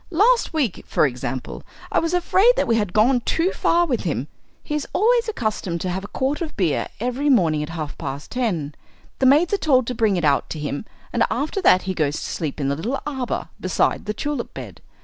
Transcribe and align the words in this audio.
Last 0.09 0.51
week, 0.51 0.83
for 0.87 1.05
example, 1.05 1.61
I 1.91 1.99
was 1.99 2.15
afraid 2.15 2.49
that 2.55 2.65
we 2.65 2.75
had 2.75 2.91
gone 2.91 3.19
too 3.21 3.51
far 3.51 3.85
with 3.85 4.01
him. 4.01 4.29
He 4.63 4.73
is 4.73 4.87
always 4.93 5.29
accustomed 5.29 5.79
to 5.81 5.91
have 5.91 6.03
a 6.03 6.07
quart 6.07 6.41
of 6.41 6.57
beer 6.57 6.87
every 6.99 7.29
morning 7.29 7.61
at 7.61 7.69
half 7.69 7.95
past 7.99 8.31
ten 8.31 8.73
the 9.19 9.27
maids 9.27 9.53
are 9.53 9.57
told 9.57 9.85
to 9.85 9.93
bring 9.93 10.17
it 10.17 10.25
out 10.25 10.49
to 10.49 10.59
him, 10.59 10.85
and 11.13 11.21
after 11.29 11.61
that 11.61 11.83
he 11.83 11.93
goes 11.93 12.15
to 12.15 12.21
sleep 12.25 12.59
in 12.59 12.67
the 12.67 12.75
little 12.75 12.99
arbour 13.05 13.49
beside 13.59 14.07
the 14.07 14.13
tulip 14.15 14.55
bed. 14.55 14.81